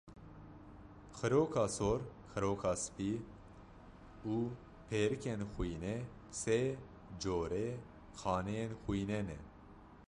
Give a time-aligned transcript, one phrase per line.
[1.17, 1.99] Xiroka sor,
[2.33, 3.11] xiroka spî
[4.35, 4.35] û
[4.87, 5.97] perikên xwînê,
[6.41, 6.61] sê
[7.21, 7.69] corê
[8.21, 9.39] xaneyên xwînê ne.